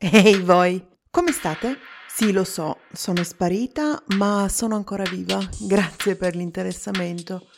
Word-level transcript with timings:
Ehi 0.00 0.40
voi, 0.42 0.80
come 1.10 1.32
state? 1.32 1.76
Sì, 2.06 2.30
lo 2.30 2.44
so, 2.44 2.82
sono 2.92 3.24
sparita, 3.24 4.00
ma 4.14 4.48
sono 4.48 4.76
ancora 4.76 5.02
viva. 5.02 5.44
Grazie 5.58 6.14
per 6.14 6.36
l'interessamento. 6.36 7.48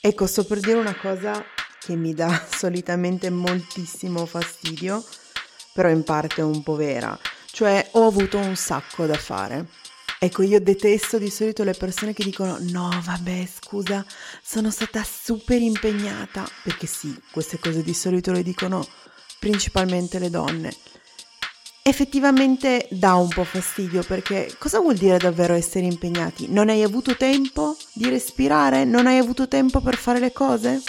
Ecco, 0.00 0.26
sto 0.26 0.44
per 0.44 0.58
dire 0.58 0.76
una 0.76 0.96
cosa 0.96 1.40
che 1.78 1.94
mi 1.94 2.14
dà 2.14 2.46
solitamente 2.50 3.30
moltissimo 3.30 4.26
fastidio, 4.26 5.04
però 5.72 5.88
in 5.88 6.02
parte 6.02 6.42
un 6.42 6.64
po' 6.64 6.74
vera. 6.74 7.16
Cioè, 7.46 7.90
ho 7.92 8.08
avuto 8.08 8.38
un 8.38 8.56
sacco 8.56 9.06
da 9.06 9.14
fare. 9.14 9.68
Ecco, 10.18 10.42
io 10.42 10.60
detesto 10.60 11.16
di 11.16 11.30
solito 11.30 11.62
le 11.62 11.74
persone 11.74 12.12
che 12.12 12.24
dicono 12.24 12.56
no, 12.58 12.90
vabbè, 13.04 13.46
scusa, 13.46 14.04
sono 14.42 14.72
stata 14.72 15.04
super 15.04 15.62
impegnata, 15.62 16.44
perché 16.64 16.88
sì, 16.88 17.16
queste 17.30 17.60
cose 17.60 17.84
di 17.84 17.94
solito 17.94 18.32
le 18.32 18.42
dicono 18.42 18.84
principalmente 19.38 20.18
le 20.18 20.28
donne. 20.28 20.74
Effettivamente 21.88 22.86
dà 22.90 23.14
un 23.14 23.28
po' 23.28 23.44
fastidio 23.44 24.02
perché 24.02 24.54
cosa 24.58 24.78
vuol 24.78 24.96
dire 24.96 25.16
davvero 25.16 25.54
essere 25.54 25.86
impegnati? 25.86 26.44
Non 26.50 26.68
hai 26.68 26.82
avuto 26.82 27.16
tempo 27.16 27.78
di 27.94 28.10
respirare? 28.10 28.84
Non 28.84 29.06
hai 29.06 29.16
avuto 29.16 29.48
tempo 29.48 29.80
per 29.80 29.96
fare 29.96 30.18
le 30.18 30.30
cose? 30.30 30.82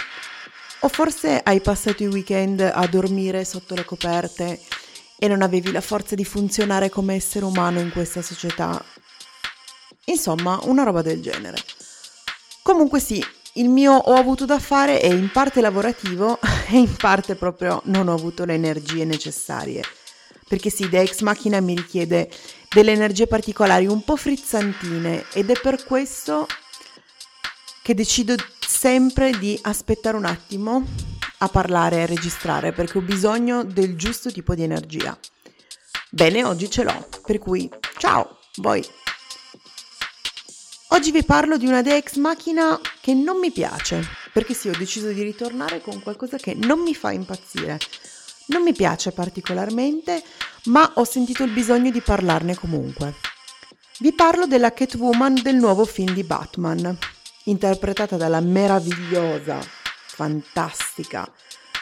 O 0.80 0.88
forse 0.88 1.40
hai 1.42 1.62
passato 1.62 2.02
i 2.02 2.06
weekend 2.06 2.60
a 2.60 2.86
dormire 2.86 3.46
sotto 3.46 3.74
le 3.74 3.86
coperte 3.86 4.60
e 5.16 5.26
non 5.26 5.40
avevi 5.40 5.72
la 5.72 5.80
forza 5.80 6.14
di 6.14 6.24
funzionare 6.26 6.90
come 6.90 7.14
essere 7.14 7.46
umano 7.46 7.80
in 7.80 7.90
questa 7.90 8.20
società? 8.20 8.84
Insomma, 10.04 10.60
una 10.64 10.82
roba 10.82 11.00
del 11.00 11.22
genere. 11.22 11.56
Comunque 12.62 13.00
sì, 13.00 13.24
il 13.54 13.70
mio 13.70 13.94
ho 13.94 14.12
avuto 14.16 14.44
da 14.44 14.58
fare 14.58 15.00
è 15.00 15.06
in 15.06 15.30
parte 15.32 15.62
lavorativo 15.62 16.38
e 16.68 16.76
in 16.76 16.94
parte 16.94 17.36
proprio 17.36 17.80
non 17.86 18.08
ho 18.08 18.12
avuto 18.12 18.44
le 18.44 18.52
energie 18.52 19.06
necessarie 19.06 19.82
perché 20.50 20.68
sì, 20.68 20.88
The 20.88 20.98
Ex 20.98 21.20
Machina 21.20 21.60
mi 21.60 21.76
richiede 21.76 22.28
delle 22.68 22.90
energie 22.90 23.28
particolari 23.28 23.86
un 23.86 24.02
po' 24.02 24.16
frizzantine 24.16 25.26
ed 25.32 25.48
è 25.48 25.60
per 25.60 25.84
questo 25.84 26.48
che 27.84 27.94
decido 27.94 28.34
sempre 28.58 29.30
di 29.38 29.56
aspettare 29.62 30.16
un 30.16 30.24
attimo 30.24 30.84
a 31.38 31.48
parlare 31.48 31.98
e 31.98 32.02
a 32.02 32.06
registrare 32.06 32.72
perché 32.72 32.98
ho 32.98 33.00
bisogno 33.00 33.62
del 33.62 33.94
giusto 33.94 34.32
tipo 34.32 34.56
di 34.56 34.64
energia. 34.64 35.16
Bene, 36.10 36.42
oggi 36.42 36.68
ce 36.68 36.82
l'ho, 36.82 37.08
per 37.24 37.38
cui 37.38 37.70
ciao, 37.98 38.38
voi. 38.56 38.84
Oggi 40.88 41.12
vi 41.12 41.22
parlo 41.22 41.58
di 41.58 41.66
una 41.66 41.80
The 41.80 41.94
Ex 41.94 42.16
Machina 42.16 42.80
che 43.00 43.14
non 43.14 43.38
mi 43.38 43.52
piace, 43.52 44.04
perché 44.32 44.54
sì, 44.54 44.68
ho 44.68 44.76
deciso 44.76 45.12
di 45.12 45.22
ritornare 45.22 45.80
con 45.80 46.02
qualcosa 46.02 46.38
che 46.38 46.54
non 46.54 46.80
mi 46.80 46.96
fa 46.96 47.12
impazzire. 47.12 47.78
Non 48.50 48.62
mi 48.62 48.72
piace 48.72 49.12
particolarmente, 49.12 50.22
ma 50.64 50.92
ho 50.96 51.04
sentito 51.04 51.44
il 51.44 51.52
bisogno 51.52 51.90
di 51.92 52.00
parlarne 52.00 52.56
comunque. 52.56 53.14
Vi 54.00 54.12
parlo 54.12 54.46
della 54.46 54.72
Catwoman 54.72 55.40
del 55.40 55.54
nuovo 55.54 55.84
film 55.84 56.14
di 56.14 56.24
Batman, 56.24 56.98
interpretata 57.44 58.16
dalla 58.16 58.40
meravigliosa, 58.40 59.60
fantastica 59.60 61.32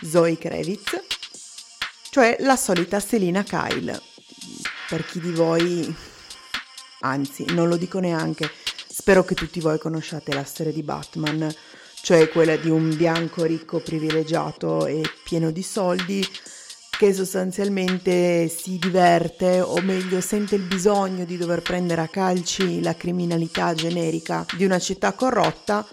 Zoe 0.02 0.36
Kravitz, 0.36 1.00
cioè 2.10 2.36
la 2.41 2.56
solita 2.56 3.00
Selina 3.00 3.42
Kyle. 3.44 4.03
Per 4.88 5.06
chi 5.06 5.20
di 5.20 5.32
voi, 5.32 5.97
anzi, 7.00 7.47
non 7.55 7.69
lo 7.69 7.78
dico 7.78 7.98
neanche, 7.98 8.50
spero 8.88 9.25
che 9.25 9.34
tutti 9.34 9.60
voi 9.60 9.78
conosciate 9.78 10.34
la 10.34 10.44
storia 10.44 10.72
di 10.72 10.82
Batman, 10.82 11.50
cioè 12.03 12.28
quella 12.28 12.56
di 12.56 12.69
un 12.69 12.94
bianco 12.94 13.44
ricco 13.44 13.80
privilegiato 13.80 14.84
e 14.84 15.03
pieno 15.25 15.50
di 15.50 15.62
soldi 15.62 16.27
che 16.98 17.14
sostanzialmente 17.14 18.48
si 18.48 18.77
diverte 18.77 19.60
o 19.60 19.80
meglio 19.82 20.20
sente 20.20 20.56
il 20.56 20.62
bisogno 20.62 21.24
di 21.24 21.36
dover 21.36 21.62
prendere 21.62 22.00
a 22.00 22.08
calci 22.08 22.82
la 22.82 22.96
criminalità 22.96 23.72
generica 23.72 24.44
di 24.56 24.64
una 24.64 24.80
città 24.80 25.12
corrotta 25.12 25.86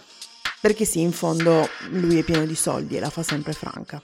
perché 0.59 0.83
sì, 0.83 1.01
in 1.01 1.11
fondo 1.11 1.69
lui 1.89 2.17
è 2.17 2.23
pieno 2.23 2.43
di 2.47 2.55
soldi 2.55 2.97
e 2.97 2.99
la 2.99 3.11
fa 3.11 3.21
sempre 3.21 3.53
franca. 3.53 4.01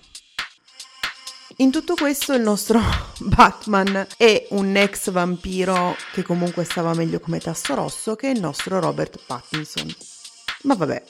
In 1.58 1.72
tutto 1.72 1.96
questo 1.96 2.34
il 2.34 2.42
nostro 2.44 2.80
Batman 3.18 4.06
è 4.16 4.46
un 4.52 4.76
ex 4.78 5.10
vampiro 5.10 5.96
che 6.14 6.22
comunque 6.22 6.66
stava 6.66 6.94
meglio 6.94 7.20
come 7.20 7.40
tasso 7.40 7.74
rosso 7.74 8.16
che 8.16 8.28
il 8.28 8.40
nostro 8.40 8.80
Robert 8.80 9.20
Pattinson. 9.26 9.92
Ma 10.64 10.76
vabbè. 10.76 11.04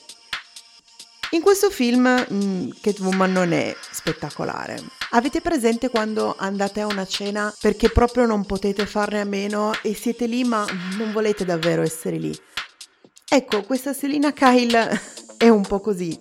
In 1.31 1.41
questo 1.41 1.69
film 1.69 2.03
mh, 2.03 2.35
mm, 2.35 2.69
Catwoman 2.81 3.31
non 3.31 3.53
è 3.53 3.75
spettacolare, 3.91 4.81
Avete 5.13 5.41
presente 5.41 5.89
quando 5.89 6.35
andate 6.37 6.79
a 6.79 6.85
una 6.85 7.05
cena 7.05 7.53
perché 7.59 7.89
proprio 7.89 8.25
non 8.25 8.45
potete 8.45 8.85
farne 8.85 9.19
a 9.19 9.25
meno 9.25 9.73
e 9.81 9.93
siete 9.93 10.25
lì 10.25 10.45
ma 10.45 10.65
non 10.97 11.11
volete 11.11 11.43
davvero 11.43 11.81
essere 11.81 12.15
lì? 12.15 12.33
Ecco, 13.27 13.63
questa 13.63 13.91
Selina 13.91 14.31
Kyle 14.31 15.01
è 15.37 15.49
un 15.49 15.63
po' 15.63 15.81
così. 15.81 16.17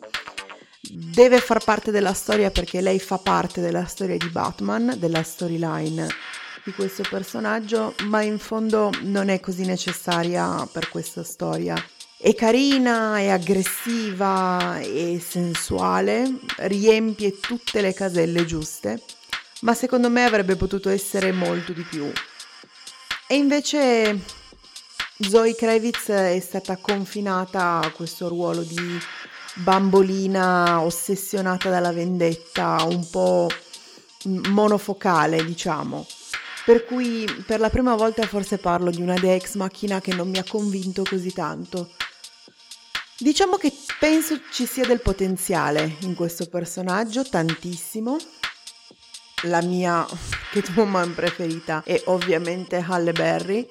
Deve 0.80 1.38
far 1.38 1.62
parte 1.62 1.92
della 1.92 2.14
storia 2.14 2.50
perché 2.50 2.80
lei 2.80 2.98
fa 2.98 3.18
parte 3.18 3.60
della 3.60 3.84
storia 3.84 4.16
di 4.16 4.28
Batman, 4.28 4.96
della 4.98 5.22
storyline 5.22 6.08
di 6.64 6.72
questo 6.72 7.04
personaggio, 7.08 7.94
ma 8.06 8.22
in 8.22 8.40
fondo 8.40 8.90
non 9.02 9.28
è 9.28 9.38
così 9.38 9.64
necessaria 9.64 10.68
per 10.72 10.88
questa 10.88 11.22
storia. 11.22 11.76
È 12.22 12.34
carina, 12.34 13.18
è 13.18 13.28
aggressiva, 13.28 14.78
è 14.78 15.18
sensuale, 15.18 16.30
riempie 16.58 17.40
tutte 17.40 17.80
le 17.80 17.94
caselle 17.94 18.44
giuste, 18.44 19.02
ma 19.62 19.72
secondo 19.72 20.10
me 20.10 20.24
avrebbe 20.24 20.54
potuto 20.54 20.90
essere 20.90 21.32
molto 21.32 21.72
di 21.72 21.80
più. 21.80 22.12
E 23.26 23.34
invece 23.36 24.20
Zoe 25.16 25.54
Kravitz 25.54 26.08
è 26.08 26.38
stata 26.40 26.76
confinata 26.76 27.80
a 27.82 27.90
questo 27.90 28.28
ruolo 28.28 28.60
di 28.64 29.00
bambolina 29.54 30.82
ossessionata 30.82 31.70
dalla 31.70 31.92
vendetta, 31.92 32.84
un 32.84 33.08
po' 33.08 33.48
monofocale, 34.24 35.42
diciamo. 35.42 36.06
Per 36.66 36.84
cui 36.84 37.24
per 37.46 37.60
la 37.60 37.70
prima 37.70 37.94
volta 37.94 38.26
forse 38.26 38.58
parlo 38.58 38.90
di 38.90 39.00
una 39.00 39.18
Dex 39.18 39.54
macchina 39.54 40.02
che 40.02 40.12
non 40.12 40.28
mi 40.28 40.36
ha 40.36 40.44
convinto 40.46 41.02
così 41.02 41.32
tanto. 41.32 41.92
Diciamo 43.22 43.58
che 43.58 43.70
penso 43.98 44.40
ci 44.50 44.64
sia 44.64 44.86
del 44.86 45.02
potenziale 45.02 45.96
in 46.00 46.14
questo 46.14 46.46
personaggio, 46.46 47.22
tantissimo. 47.22 48.16
La 49.42 49.60
mia 49.60 50.06
Catwoman 50.50 51.14
preferita 51.14 51.82
è 51.84 52.00
ovviamente 52.06 52.82
Halle 52.82 53.12
Berry 53.12 53.68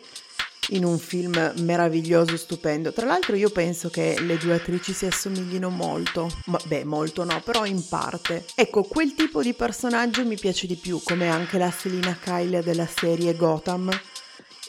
in 0.69 0.85
un 0.85 0.99
film 0.99 1.53
meraviglioso, 1.61 2.37
stupendo. 2.37 2.93
Tra 2.93 3.07
l'altro 3.07 3.35
io 3.35 3.49
penso 3.49 3.89
che 3.89 4.19
le 4.19 4.37
due 4.37 4.53
attrici 4.53 4.93
si 4.93 5.07
assomiglino 5.07 5.71
molto, 5.71 6.29
ma 6.45 6.59
beh, 6.65 6.85
molto 6.85 7.23
no, 7.23 7.41
però 7.43 7.65
in 7.65 7.83
parte. 7.87 8.45
Ecco, 8.53 8.83
quel 8.83 9.15
tipo 9.15 9.41
di 9.41 9.55
personaggio 9.55 10.23
mi 10.27 10.37
piace 10.37 10.67
di 10.67 10.75
più, 10.75 11.01
come 11.03 11.27
anche 11.27 11.57
la 11.57 11.71
Selina 11.71 12.15
Kyle 12.21 12.61
della 12.61 12.85
serie 12.87 13.35
Gotham 13.35 13.89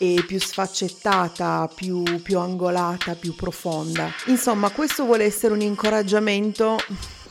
e 0.02 0.24
più 0.26 0.40
sfaccettata, 0.40 1.70
più, 1.74 2.22
più 2.22 2.38
angolata, 2.38 3.14
più 3.16 3.34
profonda. 3.34 4.10
Insomma, 4.28 4.70
questo 4.70 5.04
vuole 5.04 5.24
essere 5.24 5.52
un 5.52 5.60
incoraggiamento 5.60 6.78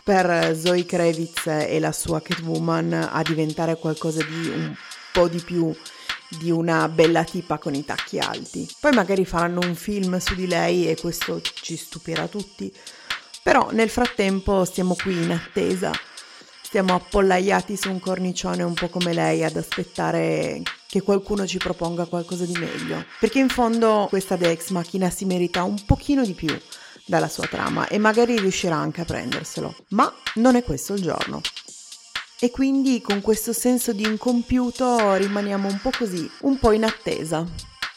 per 0.03 0.55
Zoe 0.55 0.85
Kravitz 0.85 1.47
e 1.47 1.79
la 1.79 1.91
sua 1.91 2.21
Catwoman 2.21 3.09
a 3.11 3.23
diventare 3.23 3.75
qualcosa 3.77 4.23
di 4.23 4.49
un 4.49 4.75
po' 5.11 5.27
di 5.27 5.39
più 5.39 5.75
di 6.37 6.51
una 6.51 6.87
bella 6.87 7.23
tipa 7.23 7.57
con 7.57 7.73
i 7.73 7.83
tacchi 7.83 8.19
alti. 8.19 8.69
Poi 8.79 8.91
magari 8.91 9.25
faranno 9.25 9.61
un 9.61 9.73
film 9.73 10.19
su 10.19 10.35
di 10.35 10.45
lei 10.45 10.87
e 10.87 10.95
questo 10.95 11.41
ci 11.41 11.75
stupirà 11.75 12.27
tutti. 12.27 12.71
Però 13.41 13.71
nel 13.71 13.89
frattempo 13.89 14.63
stiamo 14.63 14.93
qui 14.93 15.23
in 15.23 15.31
attesa 15.31 15.91
stiamo 16.61 16.93
appollaiati 16.93 17.75
su 17.75 17.89
un 17.89 17.99
cornicione 17.99 18.61
un 18.61 18.75
po' 18.75 18.89
come 18.89 19.11
lei 19.11 19.43
ad 19.43 19.55
aspettare 19.55 20.61
che 20.89 21.03
qualcuno 21.03 21.45
ci 21.45 21.59
proponga 21.59 22.05
qualcosa 22.05 22.45
di 22.45 22.57
meglio. 22.57 23.05
Perché 23.19 23.37
in 23.37 23.49
fondo 23.49 24.07
questa 24.09 24.35
Dex 24.35 24.69
Machina 24.69 25.11
si 25.11 25.25
merita 25.25 25.61
un 25.61 25.85
pochino 25.85 26.25
di 26.25 26.33
più 26.33 26.49
dalla 27.05 27.27
sua 27.27 27.45
trama 27.45 27.87
e 27.87 27.99
magari 27.99 28.39
riuscirà 28.39 28.75
anche 28.75 29.01
a 29.01 29.05
prenderselo. 29.05 29.75
Ma 29.89 30.11
non 30.35 30.55
è 30.55 30.63
questo 30.63 30.93
il 30.95 31.03
giorno. 31.03 31.41
E 32.39 32.49
quindi 32.49 33.01
con 33.01 33.21
questo 33.21 33.53
senso 33.53 33.93
di 33.93 34.03
incompiuto 34.03 35.13
rimaniamo 35.13 35.67
un 35.67 35.79
po' 35.79 35.91
così, 35.95 36.27
un 36.41 36.57
po' 36.57 36.71
in 36.71 36.85
attesa. 36.85 37.45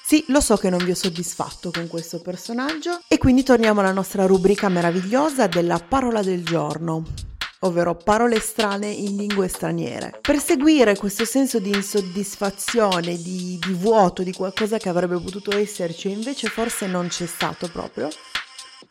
Sì, 0.05 0.25
lo 0.29 0.43
so 0.43 0.59
che 0.59 0.69
non 0.69 0.85
vi 0.85 0.91
ho 0.91 0.95
soddisfatto 0.95 1.71
con 1.71 1.89
questo 1.89 2.21
personaggio 2.21 3.01
e 3.09 3.17
quindi 3.17 3.43
torniamo 3.43 3.81
alla 3.81 3.93
nostra 3.93 4.27
rubrica 4.27 4.69
meravigliosa 4.69 5.47
della 5.47 5.79
parola 5.79 6.23
del 6.23 6.45
giorno 6.45 7.31
ovvero 7.65 7.95
parole 7.95 8.41
strane 8.41 8.89
in 8.89 9.17
lingue 9.17 9.49
straniere. 9.49 10.19
Per 10.21 10.41
seguire 10.41 10.97
questo 10.97 11.25
senso 11.25 11.59
di 11.59 11.71
insoddisfazione, 11.71 13.21
di, 13.21 13.59
di 13.65 13.73
vuoto, 13.73 14.23
di 14.23 14.33
qualcosa 14.33 14.79
che 14.79 14.89
avrebbe 14.89 15.19
potuto 15.19 15.57
esserci 15.57 16.09
e 16.09 16.13
invece 16.13 16.49
forse 16.49 16.87
non 16.87 17.09
c'è 17.09 17.27
stato 17.27 17.69
proprio, 17.69 18.09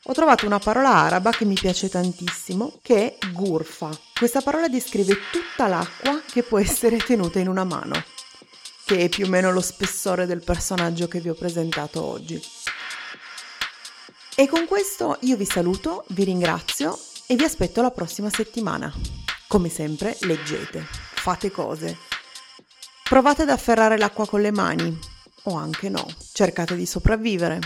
ho 0.05 0.13
trovato 0.13 0.45
una 0.45 0.59
parola 0.59 0.89
araba 0.89 1.31
che 1.31 1.45
mi 1.45 1.53
piace 1.53 1.89
tantissimo, 1.89 2.79
che 2.81 3.17
è 3.17 3.27
gurfa. 3.31 3.89
Questa 4.17 4.41
parola 4.41 4.67
descrive 4.67 5.15
tutta 5.31 5.67
l'acqua 5.67 6.21
che 6.31 6.43
può 6.43 6.57
essere 6.57 6.97
tenuta 6.97 7.39
in 7.39 7.47
una 7.47 7.63
mano. 7.63 8.03
che 8.83 9.05
è 9.05 9.09
più 9.09 9.25
o 9.25 9.29
meno 9.29 9.51
lo 9.51 9.61
spessore 9.61 10.25
del 10.25 10.43
personaggio 10.43 11.07
che 11.07 11.19
vi 11.21 11.29
ho 11.29 11.33
presentato 11.33 12.03
oggi. 12.03 12.41
E 14.35 14.47
con 14.47 14.65
questo 14.65 15.17
io 15.21 15.37
vi 15.37 15.45
saluto, 15.45 16.03
vi 16.09 16.23
ringrazio 16.25 16.97
e 17.31 17.35
vi 17.37 17.45
aspetto 17.45 17.81
la 17.81 17.91
prossima 17.91 18.29
settimana. 18.29 18.93
Come 19.47 19.69
sempre, 19.69 20.17
leggete, 20.23 20.85
fate 20.89 21.49
cose. 21.49 21.97
Provate 23.07 23.43
ad 23.43 23.49
afferrare 23.49 23.97
l'acqua 23.97 24.27
con 24.27 24.41
le 24.41 24.51
mani, 24.51 24.99
o 25.43 25.55
anche 25.55 25.87
no, 25.87 26.05
cercate 26.33 26.75
di 26.75 26.85
sopravvivere. 26.85 27.59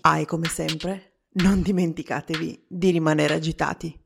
Ah, 0.00 0.20
e 0.20 0.24
come 0.24 0.48
sempre, 0.48 1.24
non 1.32 1.60
dimenticatevi 1.60 2.64
di 2.66 2.90
rimanere 2.92 3.34
agitati. 3.34 3.99